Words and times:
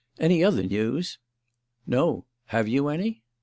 "Any 0.17 0.43
other 0.43 0.63
news?" 0.63 1.19
"No. 1.85 2.25
Have 2.47 2.67
you 2.67 2.87
any?" 2.87 3.21